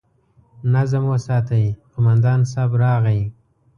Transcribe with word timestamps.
نظم 0.73 1.03
وساتئ! 1.13 1.63
قومندان 1.93 2.39
صيب 2.51 2.71
راغی! 2.81 3.21